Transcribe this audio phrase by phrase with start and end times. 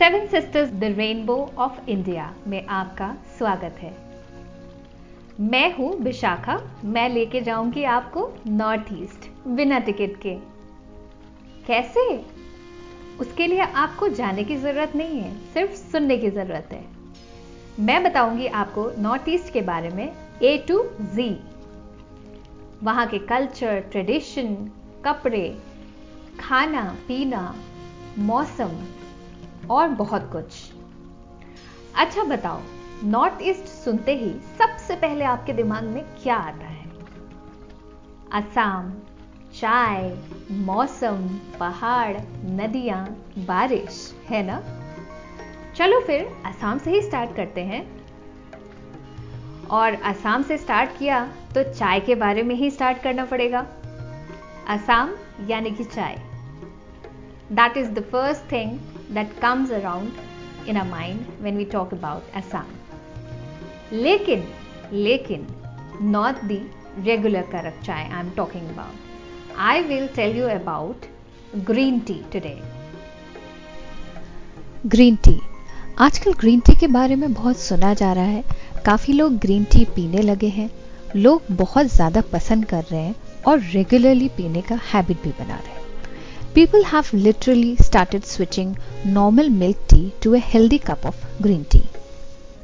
[0.00, 3.08] Seven sisters the rainbow of India में आपका
[3.38, 3.92] स्वागत है।
[5.40, 10.34] मैं हूँ विशाखा। मैं लेके जाऊँगी आपको नॉर्थ ईस्ट बिना टिकट के।
[11.66, 12.04] कैसे?
[13.20, 16.84] उसके लिए आपको जाने की ज़रूरत नहीं है, सिर्फ़ सुनने की ज़रूरत है।
[17.80, 20.12] मैं बताऊँगी आपको नॉर्थ ईस्ट के बारे में
[20.42, 21.28] ए टू जी
[22.82, 24.54] वहाँ के कल्चर ट्रेडिशन
[25.04, 25.48] कपड़े,
[26.40, 27.54] खाना, पीना,
[28.18, 28.72] मौसम
[29.70, 30.72] और बहुत कुछ।
[31.96, 32.60] अच्छा बताओ
[33.04, 36.90] नॉर्थ ईस्ट सुनते ही सबसे पहले आपके दिमाग में क्या आता है?
[38.32, 38.92] असम
[39.54, 40.18] चाय,
[40.50, 41.28] मौसम,
[41.60, 43.06] पहाड़, नदियाँ,
[43.38, 44.62] बारिश, है ना?
[45.74, 48.00] चलो फिर असम से ही स्टार्ट करते हैं।
[49.70, 51.24] और असम से स्टार्ट किया
[51.54, 53.66] तो चाय के बारे में ही स्टार्ट करना पड़ेगा।
[54.68, 55.16] असम
[55.46, 56.22] यानी कि चाय।
[57.52, 58.78] That is the first thing
[59.12, 62.66] that comes around in a mind when we talk about Assam
[63.92, 64.44] लेकिन
[64.92, 65.46] लेकिन
[66.10, 66.60] not the
[67.04, 71.06] regular karak chai I am talking about I will tell you about
[71.66, 72.58] green tea today
[74.86, 75.38] green tea
[75.98, 78.44] आजकल green tea के बारे में बहुत सुना जा रहा है।
[78.86, 80.68] काफ़ी लोग ग्रीन टी पीने लगे हैं।
[81.16, 83.14] लोग बहुत ज़्यादा पसंद कर रहे हैं
[83.46, 85.79] और रेगुलरली पीने का हैबिट भी बना रहे हैं।
[86.54, 88.74] People have literally started switching
[89.06, 91.82] normal milk tea to a healthy cup of green tea.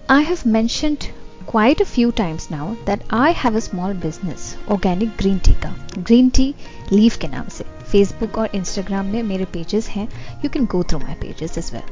[0.09, 1.05] I have mentioned
[1.47, 5.71] quite a few times now that I have a small business, organic green tea का
[6.03, 6.49] green tea
[6.93, 10.09] leaf के नाम से Facebook और Instagram मेरे pages हैं
[10.45, 11.83] you can go through my pages is well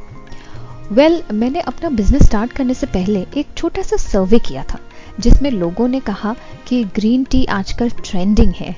[0.93, 4.81] well well, मैंने अपना business start करने से पहले एक छोटा सा सर्वे किया था
[5.21, 6.35] जिसमें लोगों ने कहा
[6.69, 8.77] कि ग्रीन टी आजकल ट्रेंडिंग है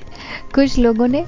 [0.55, 1.25] कुछ लोगों ने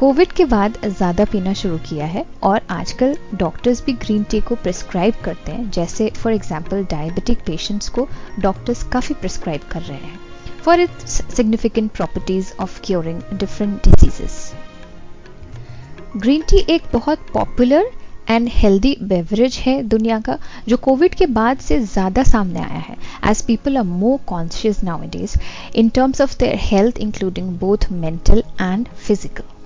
[0.00, 4.54] कोविड के बाद ज़्यादा पीना शुरू किया है और आजकल डॉक्टर्स भी ग्रीन टी को
[4.56, 8.06] प्रिस्क्राइब करते हैं। जैसे फॉर एग्जांपल डायबिटिक पेशेंट्स को
[8.40, 10.18] डॉक्टर्स काफ़ी प्रिस्क्राइब कर रहे हैं
[10.64, 14.40] for its significant properties of curing different diseases
[16.16, 17.90] green tea एक बहुत पॉपुलर
[18.30, 20.38] एंड हेल्दी बेवरेज है दुनिया का,
[20.68, 22.96] जो कोविड के बाद से ज़्यादा सामने आया है।
[23.30, 25.38] As people are more conscious nowadays
[25.74, 29.58] in terms of their health including both mental and physical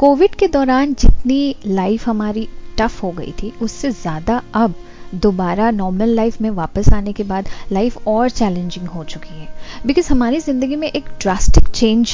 [0.00, 2.46] COVID के दौरान जितनी लाइफ हमारी
[2.78, 4.74] टफ हो गई थी, उससे ज़्यादा अब
[5.14, 9.48] दोबारा नॉर्मल लाइफ में वापस आने के बाद लाइफ और चैलेंजिंग हो चुकी है।
[9.86, 12.12] बिकॉज़ हमारी ज़िंदगी में एक ड्रास्टिक चेंज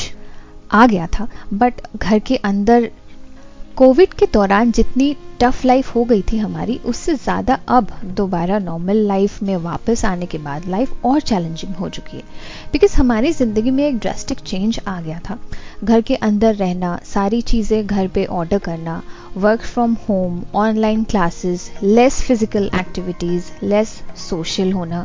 [0.72, 2.90] आ गया था बट घर के अंदर
[3.76, 8.96] कोविड के दौरान जितनी टफ लाइफ हो गई थी हमारी, उससे ज़्यादा अब दोबारा नॉर्मल
[9.06, 12.22] लाइफ में वापस आने के बाद लाइफ और चैलेंजिंग हो चुकी है।
[12.72, 15.38] बिकॉज़ हमारी ज़िंदगी में एक ड्रेस्टिक चेंज आ गया था।
[15.84, 19.02] घर के अंदर रहना, सारी चीज़ें घर पे ऑर्डर करना
[19.36, 25.04] work from home online classes less physical activities less social होना।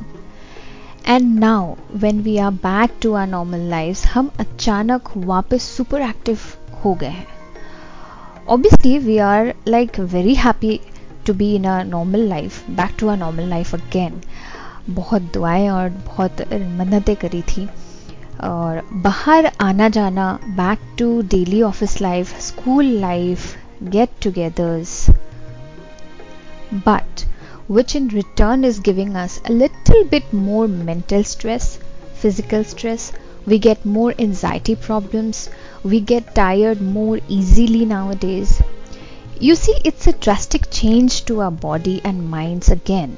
[1.08, 6.40] And now when we are back to our normal life हम अचानक वापस सुपर एक्टिव
[6.86, 7.41] हो गए हैं।
[8.51, 10.81] obviously we are like very happy
[11.25, 14.17] to be in a normal life back to a normal life again
[14.97, 16.41] बहुत दुआएं और बहुत
[16.79, 17.67] मन्नतें करी थी
[18.49, 20.27] और बाहर आना जाना
[20.57, 23.55] back to daily office life school life
[23.95, 24.99] get togethers
[26.87, 27.25] but
[27.69, 31.79] which in return is giving us a little bit more mental stress,
[32.15, 33.13] physical stress,
[33.48, 35.50] we get more anxiety problems.
[35.84, 38.62] We get tired more easily nowadays.
[39.40, 43.16] You see, it's a drastic change to our body and minds again.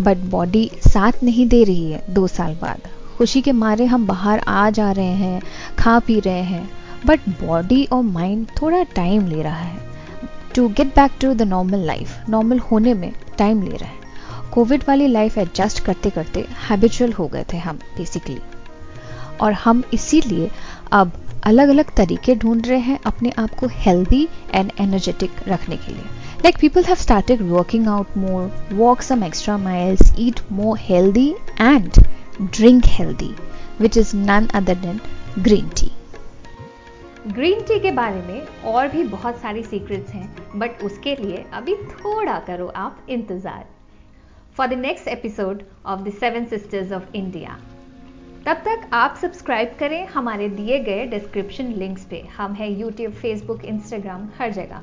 [0.00, 2.88] But body साथ नहीं दे रही है दो साल बाद।
[3.18, 5.42] खुशी के मारे हम बाहर आ जा रहे हैं,
[5.78, 6.68] खा पी रहे हैं।
[7.06, 9.78] बट बॉडी और माइंड थोड़ा टाइम ले रहा है।
[10.54, 14.84] To get back to the normal life normal होने में टाइम ले रहा है। कोविड
[14.88, 18.38] वाली लाइफ एडजस्ट करते करते हैबिचुअल हो गए थे हम बेसिकली
[19.40, 20.50] और हम इसीलिए
[20.92, 21.12] अब
[21.46, 26.04] अलग अलग तरीके ढूंढ रहे हैं अपने आप को हेल्दी एंड एनर्जेटिक रखने के लिए।
[26.44, 31.28] Like people have started working out more walk some extra miles eat more healthy
[31.60, 31.90] and
[32.40, 33.34] drink healthy
[33.80, 35.00] which is none other than
[35.38, 35.90] green tea
[37.28, 41.74] green tea के बारे में और भी बहुत सारी सीक्रेट्स हैं बट उसके लिए अभी
[41.74, 43.64] थोड़ा करो आप इंतज़ार।
[44.56, 47.58] For the next episode of the seven sisters of India
[48.46, 53.64] तब तक आप सब्सक्राइब करें हमारे दिए गए डिस्क्रिप्शन लिंक्स पे। हम हैं यूट्यूब फेसबुक
[53.64, 54.82] इंस्टाग्राम हर जगह।